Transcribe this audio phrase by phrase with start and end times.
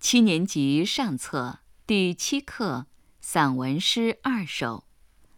[0.00, 2.86] 七年级上册第七课
[3.20, 4.84] 散文诗二首《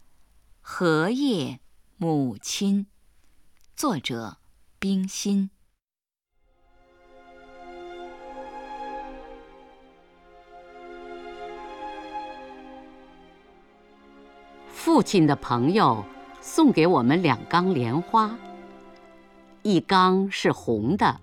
[0.61, 1.59] 荷叶
[1.97, 2.85] 母亲》，
[3.75, 4.37] 作者
[4.77, 5.49] 冰心。
[14.67, 16.05] 父亲的朋友
[16.39, 18.37] 送给我们两缸莲花，
[19.63, 21.19] 一缸是红的，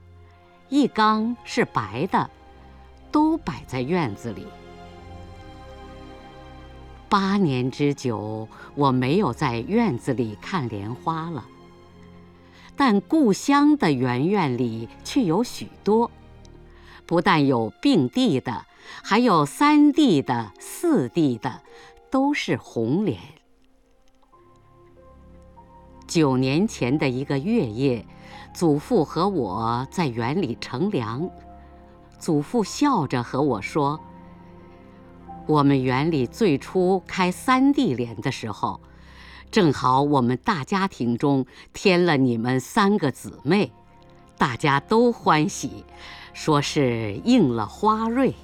[0.68, 2.28] 一缸是白的。
[3.10, 4.46] 都摆在院子里。
[7.08, 11.46] 八年之久，我没有在院子里看莲花了。
[12.76, 16.10] 但故乡的园院里却有许多，
[17.06, 18.66] 不但有并蒂的，
[19.02, 21.62] 还有三蒂的、四蒂的，
[22.10, 23.18] 都是红莲。
[26.06, 28.06] 九年前的一个月夜，
[28.54, 31.28] 祖父和我在园里乘凉。
[32.18, 34.00] 祖父笑着和我说
[35.46, 38.80] ：“我们园里最初开三地莲的时候，
[39.50, 43.72] 正好我们大家庭中添了你们三个姊妹，
[44.36, 45.84] 大家都欢喜，
[46.34, 48.34] 说是应了花瑞。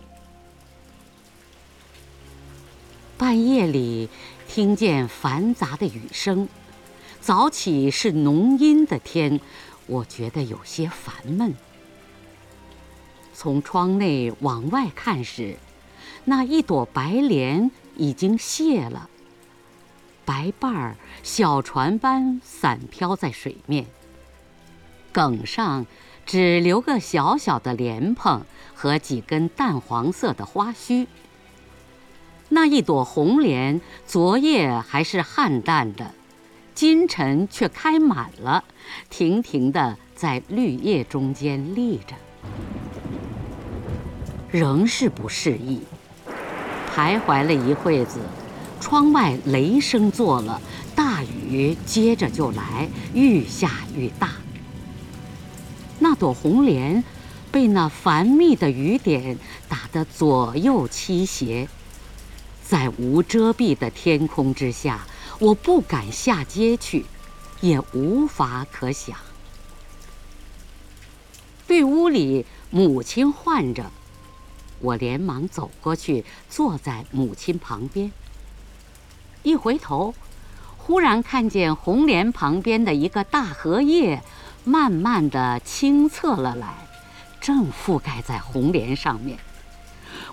[3.18, 4.08] 半夜里
[4.48, 6.48] 听见繁杂的雨声，
[7.20, 9.40] 早起是浓阴的天，
[9.86, 11.54] 我觉得有些烦闷。”
[13.34, 15.56] 从窗内往外看时，
[16.24, 19.10] 那一朵白莲已经谢了，
[20.24, 23.86] 白瓣儿小船般散飘在水面。
[25.12, 25.86] 梗上
[26.24, 31.06] 只留个小小的莲蓬和几根淡黄色的花须。
[32.48, 36.14] 那一朵红莲昨夜还是暗淡的，
[36.74, 38.64] 今晨却开满了，
[39.10, 42.14] 亭亭的在绿叶中间立着。
[44.54, 45.80] 仍是不适意，
[46.94, 48.20] 徘徊了一会子，
[48.80, 50.62] 窗外雷声作了，
[50.94, 54.30] 大雨接着就来，愈下愈大。
[55.98, 57.02] 那朵红莲
[57.50, 59.36] 被那繁密的雨点
[59.68, 61.68] 打得左右倾斜，
[62.62, 65.04] 在无遮蔽的天空之下，
[65.40, 67.06] 我不敢下街去，
[67.60, 69.16] 也无法可想。
[71.66, 73.90] 绿屋里，母亲唤着。
[74.84, 78.12] 我连忙走过去，坐在母亲旁边。
[79.42, 80.14] 一回头，
[80.76, 84.22] 忽然看见红莲旁边的一个大荷叶，
[84.62, 86.86] 慢慢的清侧了来，
[87.40, 89.38] 正覆盖在红莲上面。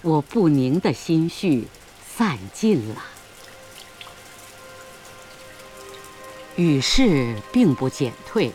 [0.02, 1.68] 我不宁的心绪
[2.06, 3.02] 散尽了。
[6.58, 8.52] 雨势并不减退，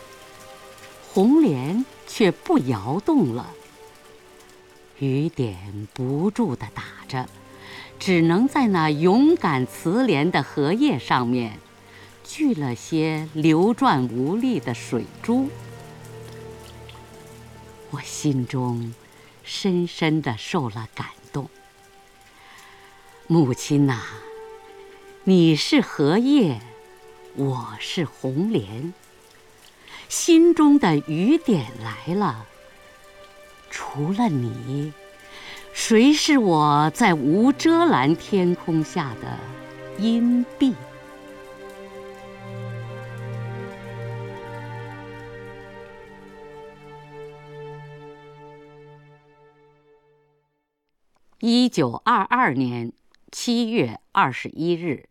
[1.15, 3.51] 红莲却不摇动了。
[4.99, 7.29] 雨点不住地打着，
[7.99, 11.59] 只能在那勇敢慈怜的荷叶上面，
[12.25, 15.51] 聚了些流转无力的水珠。
[17.91, 18.95] 我心中
[19.45, 21.49] 深深地受了感动。
[23.27, 24.01] 母亲呐，
[25.25, 26.61] 你是荷叶，
[27.35, 28.95] 我是红莲，
[30.09, 32.47] 心中的雨点来了。
[33.79, 34.91] 除了你，
[35.75, 39.39] 谁是我在无遮拦天空下的
[40.03, 40.73] 荫蔽？
[51.41, 52.91] 一九二二年
[53.31, 55.07] 七月二十一日。